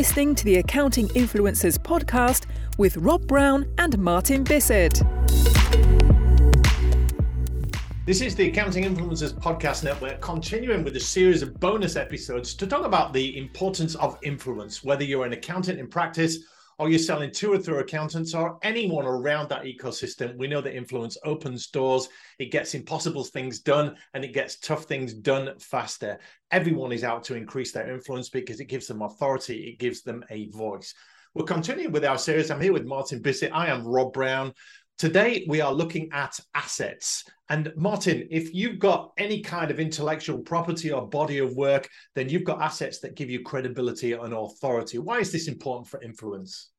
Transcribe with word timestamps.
listening 0.00 0.34
to 0.34 0.46
the 0.46 0.56
Accounting 0.56 1.08
Influencers 1.08 1.76
podcast 1.76 2.46
with 2.78 2.96
Rob 2.96 3.26
Brown 3.26 3.70
and 3.76 3.98
Martin 3.98 4.42
Bissett. 4.44 5.02
This 8.06 8.22
is 8.22 8.34
the 8.34 8.48
Accounting 8.48 8.84
Influencers 8.84 9.34
Podcast 9.34 9.84
Network, 9.84 10.22
continuing 10.22 10.84
with 10.84 10.96
a 10.96 11.00
series 11.00 11.42
of 11.42 11.60
bonus 11.60 11.96
episodes 11.96 12.54
to 12.54 12.66
talk 12.66 12.86
about 12.86 13.12
the 13.12 13.36
importance 13.36 13.94
of 13.96 14.18
influence, 14.22 14.82
whether 14.82 15.04
you're 15.04 15.26
an 15.26 15.34
accountant 15.34 15.78
in 15.78 15.86
practice 15.86 16.44
or 16.80 16.88
you're 16.88 16.98
selling 16.98 17.30
to 17.30 17.52
or 17.52 17.58
through 17.58 17.78
accountants 17.78 18.32
or 18.32 18.58
anyone 18.62 19.04
around 19.04 19.50
that 19.50 19.64
ecosystem. 19.64 20.34
We 20.38 20.46
know 20.46 20.62
that 20.62 20.74
influence 20.74 21.18
opens 21.26 21.66
doors, 21.66 22.08
it 22.38 22.50
gets 22.50 22.74
impossible 22.74 23.22
things 23.22 23.58
done, 23.58 23.96
and 24.14 24.24
it 24.24 24.32
gets 24.32 24.58
tough 24.58 24.84
things 24.84 25.12
done 25.12 25.58
faster. 25.58 26.18
Everyone 26.50 26.90
is 26.90 27.04
out 27.04 27.22
to 27.24 27.34
increase 27.34 27.72
their 27.72 27.92
influence 27.92 28.30
because 28.30 28.60
it 28.60 28.64
gives 28.64 28.86
them 28.86 29.02
authority, 29.02 29.68
it 29.68 29.78
gives 29.78 30.00
them 30.00 30.24
a 30.30 30.48
voice. 30.48 30.94
We're 31.34 31.44
continuing 31.44 31.92
with 31.92 32.06
our 32.06 32.16
series. 32.16 32.50
I'm 32.50 32.62
here 32.62 32.72
with 32.72 32.86
Martin 32.86 33.20
Bissett. 33.20 33.52
I 33.52 33.66
am 33.66 33.86
Rob 33.86 34.14
Brown. 34.14 34.54
Today, 35.00 35.46
we 35.48 35.62
are 35.62 35.72
looking 35.72 36.12
at 36.12 36.38
assets. 36.54 37.24
And 37.48 37.72
Martin, 37.74 38.28
if 38.30 38.52
you've 38.52 38.78
got 38.78 39.12
any 39.16 39.40
kind 39.40 39.70
of 39.70 39.80
intellectual 39.80 40.36
property 40.40 40.92
or 40.92 41.08
body 41.08 41.38
of 41.38 41.56
work, 41.56 41.88
then 42.14 42.28
you've 42.28 42.44
got 42.44 42.60
assets 42.60 42.98
that 42.98 43.14
give 43.14 43.30
you 43.30 43.40
credibility 43.40 44.12
and 44.12 44.34
authority. 44.34 44.98
Why 44.98 45.18
is 45.20 45.32
this 45.32 45.48
important 45.48 45.88
for 45.88 46.02
influence? 46.02 46.72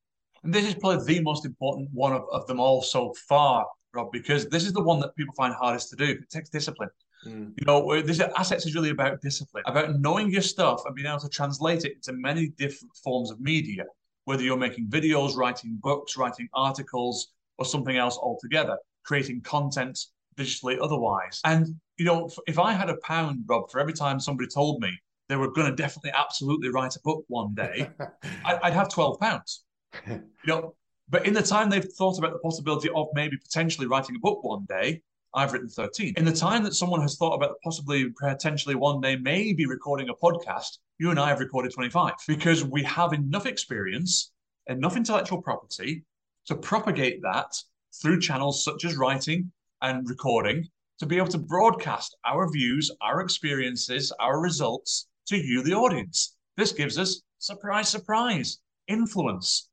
And 0.43 0.53
this 0.53 0.67
is 0.67 0.75
probably 0.75 1.03
the 1.03 1.23
most 1.23 1.45
important 1.47 1.89
one 1.93 2.13
of, 2.13 2.25
of 2.31 2.45
them 2.45 2.59
all 2.59 2.83
so 2.83 3.11
far, 3.27 3.65
Rob, 3.91 4.11
because 4.11 4.47
this 4.49 4.65
is 4.67 4.73
the 4.73 4.83
one 4.83 4.99
that 4.99 5.15
people 5.15 5.33
find 5.33 5.55
hardest 5.55 5.89
to 5.89 5.95
do. 5.95 6.11
It 6.11 6.29
takes 6.29 6.49
discipline. 6.49 6.91
Mm. 7.25 7.53
You 7.57 7.65
know, 7.65 8.03
this 8.03 8.19
assets 8.19 8.67
is 8.67 8.75
really 8.75 8.91
about 8.91 9.19
discipline, 9.21 9.63
about 9.65 9.99
knowing 9.99 10.29
your 10.29 10.43
stuff 10.43 10.83
and 10.85 10.93
being 10.93 11.07
able 11.07 11.21
to 11.21 11.29
translate 11.29 11.85
it 11.85 11.93
into 11.93 12.13
many 12.13 12.49
different 12.49 12.95
forms 13.03 13.31
of 13.31 13.39
media, 13.39 13.85
whether 14.25 14.43
you're 14.43 14.57
making 14.57 14.89
videos, 14.89 15.35
writing 15.35 15.79
books, 15.81 16.17
writing 16.17 16.47
articles, 16.53 17.31
or 17.61 17.65
something 17.65 17.95
else 17.95 18.17
altogether, 18.17 18.75
creating 19.05 19.39
content 19.41 19.99
digitally 20.35 20.77
otherwise. 20.81 21.39
And, 21.45 21.67
you 21.97 22.05
know, 22.05 22.27
if 22.47 22.57
I 22.57 22.73
had 22.73 22.89
a 22.89 22.97
pound, 23.03 23.43
Rob, 23.47 23.69
for 23.69 23.79
every 23.79 23.93
time 23.93 24.19
somebody 24.19 24.49
told 24.49 24.81
me 24.81 24.89
they 25.29 25.35
were 25.35 25.51
going 25.51 25.69
to 25.69 25.75
definitely, 25.75 26.11
absolutely 26.11 26.69
write 26.69 26.95
a 26.95 26.99
book 27.03 27.23
one 27.27 27.53
day, 27.53 27.87
I'd 28.45 28.73
have 28.73 28.89
12 28.89 29.19
pounds. 29.19 29.63
you 30.07 30.21
know, 30.47 30.73
but 31.07 31.27
in 31.27 31.35
the 31.35 31.43
time 31.43 31.69
they've 31.69 31.87
thought 31.99 32.17
about 32.17 32.33
the 32.33 32.39
possibility 32.39 32.89
of 32.95 33.07
maybe 33.13 33.37
potentially 33.37 33.85
writing 33.85 34.15
a 34.15 34.19
book 34.19 34.43
one 34.43 34.65
day, 34.67 35.03
I've 35.35 35.53
written 35.53 35.69
13. 35.69 36.15
In 36.17 36.25
the 36.25 36.33
time 36.33 36.63
that 36.63 36.73
someone 36.73 37.01
has 37.01 37.15
thought 37.15 37.35
about 37.35 37.55
possibly, 37.63 38.11
potentially 38.19 38.75
one 38.75 39.01
day, 39.01 39.17
maybe 39.17 39.67
recording 39.67 40.09
a 40.09 40.15
podcast, 40.15 40.79
you 40.97 41.11
and 41.11 41.19
I 41.19 41.29
have 41.29 41.39
recorded 41.39 41.73
25 41.73 42.13
because 42.27 42.65
we 42.65 42.81
have 42.83 43.13
enough 43.13 43.45
experience, 43.45 44.31
enough 44.67 44.97
intellectual 44.97 45.41
property, 45.41 46.03
to 46.47 46.55
propagate 46.55 47.21
that 47.21 47.53
through 48.01 48.19
channels 48.19 48.63
such 48.63 48.85
as 48.85 48.95
writing 48.95 49.51
and 49.81 50.07
recording 50.09 50.67
to 50.99 51.05
be 51.05 51.17
able 51.17 51.27
to 51.27 51.37
broadcast 51.37 52.15
our 52.25 52.49
views, 52.51 52.91
our 53.01 53.21
experiences, 53.21 54.11
our 54.19 54.39
results 54.39 55.07
to 55.27 55.35
you, 55.35 55.63
the 55.63 55.73
audience. 55.73 56.35
This 56.57 56.71
gives 56.71 56.99
us, 56.99 57.21
surprise, 57.39 57.89
surprise, 57.89 58.59
influence. 58.87 59.69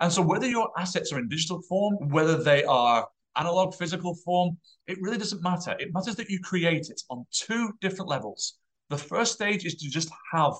And 0.00 0.12
so, 0.12 0.22
whether 0.22 0.48
your 0.48 0.70
assets 0.76 1.12
are 1.12 1.18
in 1.18 1.28
digital 1.28 1.62
form, 1.62 2.08
whether 2.08 2.42
they 2.42 2.64
are 2.64 3.06
analog, 3.36 3.74
physical 3.74 4.14
form, 4.14 4.58
it 4.86 4.98
really 5.00 5.18
doesn't 5.18 5.42
matter. 5.42 5.76
It 5.78 5.94
matters 5.94 6.16
that 6.16 6.28
you 6.28 6.40
create 6.40 6.88
it 6.90 7.00
on 7.10 7.26
two 7.30 7.72
different 7.80 8.08
levels. 8.08 8.54
The 8.90 8.98
first 8.98 9.34
stage 9.34 9.64
is 9.64 9.76
to 9.76 9.88
just 9.88 10.10
have 10.32 10.54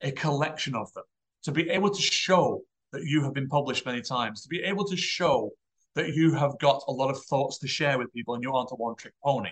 a 0.00 0.12
collection 0.12 0.74
of 0.74 0.92
them, 0.94 1.04
to 1.42 1.52
be 1.52 1.68
able 1.68 1.90
to 1.90 2.02
show 2.02 2.62
that 2.92 3.04
you 3.04 3.22
have 3.22 3.34
been 3.34 3.48
published 3.48 3.86
many 3.86 4.00
times, 4.00 4.42
to 4.42 4.48
be 4.48 4.62
able 4.62 4.84
to 4.86 4.96
show 4.96 5.50
that 5.94 6.14
you 6.14 6.32
have 6.34 6.58
got 6.58 6.82
a 6.88 6.92
lot 6.92 7.10
of 7.10 7.22
thoughts 7.24 7.58
to 7.58 7.68
share 7.68 7.98
with 7.98 8.12
people 8.12 8.34
and 8.34 8.42
you 8.42 8.52
aren't 8.52 8.70
a 8.70 8.76
one 8.76 8.96
trick 8.96 9.14
pony. 9.22 9.50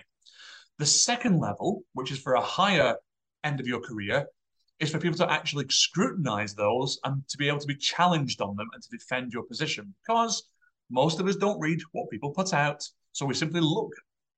The 0.79 0.85
second 0.85 1.39
level, 1.39 1.83
which 1.93 2.11
is 2.11 2.19
for 2.19 2.33
a 2.33 2.41
higher 2.41 2.95
end 3.43 3.59
of 3.59 3.67
your 3.67 3.81
career, 3.81 4.27
is 4.79 4.91
for 4.91 4.99
people 4.99 5.17
to 5.17 5.31
actually 5.31 5.65
scrutinize 5.69 6.53
those 6.53 6.99
and 7.03 7.27
to 7.29 7.37
be 7.37 7.47
able 7.47 7.59
to 7.59 7.67
be 7.67 7.75
challenged 7.75 8.41
on 8.41 8.55
them 8.55 8.67
and 8.73 8.83
to 8.83 8.89
defend 8.89 9.33
your 9.33 9.43
position. 9.43 9.93
Because 10.05 10.43
most 10.89 11.19
of 11.19 11.27
us 11.27 11.35
don't 11.35 11.59
read 11.59 11.79
what 11.91 12.09
people 12.09 12.31
put 12.31 12.53
out. 12.53 12.87
So 13.11 13.25
we 13.25 13.33
simply 13.33 13.61
look 13.61 13.91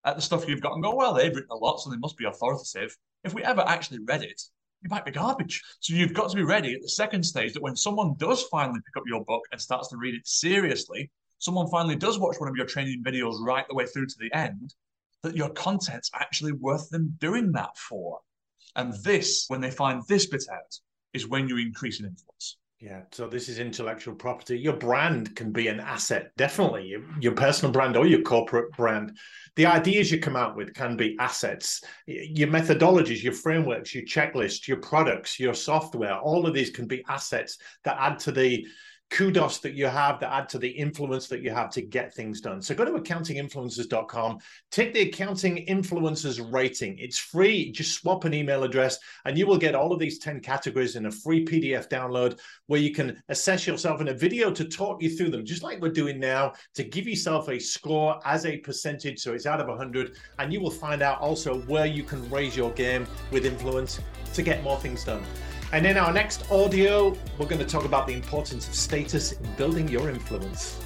at 0.05 0.15
the 0.15 0.21
stuff 0.21 0.47
you've 0.47 0.61
got 0.61 0.73
and 0.73 0.83
go, 0.83 0.95
well, 0.95 1.13
they've 1.13 1.35
written 1.35 1.51
a 1.51 1.55
lot, 1.55 1.79
so 1.79 1.89
they 1.89 1.97
must 1.97 2.17
be 2.17 2.25
authoritative. 2.25 2.95
If 3.23 3.33
we 3.33 3.43
ever 3.43 3.61
actually 3.61 3.99
read 4.05 4.23
it, 4.23 4.41
it 4.83 4.91
might 4.91 5.05
be 5.05 5.11
garbage. 5.11 5.61
So 5.79 5.93
you've 5.93 6.13
got 6.13 6.29
to 6.29 6.35
be 6.35 6.43
ready 6.43 6.73
at 6.73 6.81
the 6.81 6.89
second 6.89 7.23
stage 7.23 7.53
that 7.53 7.61
when 7.61 7.75
someone 7.75 8.15
does 8.17 8.43
finally 8.43 8.79
pick 8.79 8.97
up 8.97 9.03
your 9.07 9.23
book 9.25 9.41
and 9.51 9.59
starts 9.59 9.89
to 9.89 9.97
read 9.97 10.15
it 10.15 10.27
seriously, 10.27 11.11
someone 11.39 11.69
finally 11.69 11.95
does 11.95 12.19
watch 12.19 12.39
one 12.39 12.49
of 12.49 12.55
your 12.55 12.65
training 12.65 13.03
videos 13.03 13.41
right 13.41 13.67
the 13.67 13.75
way 13.75 13.85
through 13.85 14.05
to 14.05 14.15
the 14.19 14.33
end, 14.33 14.73
that 15.23 15.35
your 15.35 15.49
content's 15.49 16.11
actually 16.13 16.53
worth 16.53 16.89
them 16.89 17.15
doing 17.19 17.51
that 17.51 17.77
for. 17.77 18.19
And 18.75 18.93
this, 19.03 19.45
when 19.47 19.61
they 19.61 19.71
find 19.71 20.01
this 20.07 20.27
bit 20.27 20.45
out, 20.51 20.77
is 21.13 21.27
when 21.27 21.49
you 21.49 21.57
increase 21.57 21.99
in 21.99 22.05
influence. 22.05 22.57
Yeah, 22.81 23.01
so 23.11 23.27
this 23.27 23.49
is 23.49 23.59
intellectual 23.59 24.15
property. 24.15 24.57
Your 24.57 24.77
brand 24.77 25.35
can 25.35 25.51
be 25.51 25.67
an 25.67 25.81
asset, 25.81 26.31
definitely. 26.37 26.87
Your, 26.87 27.01
your, 27.19 27.33
personal 27.33 27.73
brand 27.73 27.97
or 27.97 28.07
your 28.07 28.21
corporate 28.21 28.71
brand. 28.71 29.17
The 29.57 29.65
ideas 29.65 30.09
you 30.09 30.19
come 30.21 30.37
out 30.37 30.55
with 30.55 30.73
can 30.73 30.95
be 30.95 31.17
assets. 31.19 31.83
Your 32.05 32.47
methodologies, 32.47 33.21
your 33.21 33.33
frameworks, 33.33 33.93
your 33.93 34.05
checklists, 34.05 34.65
your 34.65 34.77
products, 34.77 35.41
your 35.41 35.53
software, 35.53 36.17
all 36.19 36.47
of 36.47 36.53
these 36.53 36.69
can 36.69 36.87
be 36.87 37.03
assets 37.09 37.57
that 37.83 37.97
add 37.99 38.17
to 38.19 38.31
the 38.31 38.65
kudos 39.09 39.57
that 39.59 39.73
you 39.73 39.87
have 39.87 40.19
that 40.19 40.31
add 40.31 40.47
to 40.49 40.59
the 40.59 40.67
influence 40.67 41.27
that 41.27 41.41
you 41.41 41.49
have 41.49 41.71
to 41.71 41.81
get 41.81 42.13
things 42.13 42.41
done. 42.41 42.61
So 42.61 42.75
go 42.75 42.85
to 42.85 42.91
accountinginfluencers.com, 42.91 44.39
take 44.71 44.93
the 44.93 45.01
accounting 45.01 45.65
influencers 45.65 46.51
rating. 46.51 46.97
It's 46.99 47.17
free. 47.17 47.71
Just 47.71 47.93
swap 47.93 48.25
an 48.25 48.33
email 48.33 48.63
address 48.63 48.99
and 49.25 49.37
you 49.37 49.47
will 49.47 49.57
get 49.57 49.75
all 49.75 49.91
of 49.91 49.99
these 49.99 50.19
10 50.19 50.41
categories 50.41 50.95
in 50.95 51.07
a 51.07 51.11
free 51.11 51.43
PDF 51.43 51.89
download 51.89 52.39
where 52.67 52.79
you 52.79 52.93
can 52.93 53.21
assess 53.29 53.65
yourself 53.65 53.99
in 54.01 54.09
a 54.09 54.13
video 54.13 54.51
to 54.51 54.63
talk 54.65 55.01
you 55.01 55.09
through 55.09 55.31
them, 55.31 55.45
just 55.45 55.63
like 55.63 55.81
we're 55.81 55.89
doing 55.89 56.19
now, 56.19 56.53
to 56.75 56.83
give 56.83 57.07
yourself 57.07 57.49
a 57.49 57.59
score 57.59 58.19
as 58.25 58.45
a 58.45 58.57
percentage. 58.57 59.19
So 59.19 59.33
it's 59.33 59.45
out 59.45 59.59
of 59.59 59.67
100. 59.67 60.17
And 60.37 60.53
you 60.53 60.61
will 60.61 60.69
find 60.69 61.01
out 61.01 61.19
also 61.19 61.61
where 61.61 61.85
you 61.85 62.03
can 62.03 62.29
raise 62.29 62.55
your 62.55 62.71
game 62.71 63.07
with 63.31 63.45
influence 63.45 63.99
to 64.33 64.41
get 64.43 64.63
more 64.63 64.77
things 64.79 65.03
done. 65.03 65.23
And 65.71 65.85
in 65.85 65.97
our 65.97 66.11
next 66.11 66.51
audio, 66.51 67.15
we're 67.37 67.45
going 67.45 67.59
to 67.59 67.65
talk 67.65 67.85
about 67.85 68.07
the 68.07 68.13
importance 68.13 68.67
of 68.67 68.73
status 68.73 69.33
in 69.33 69.53
building 69.53 69.87
your 69.87 70.09
influence. 70.09 70.79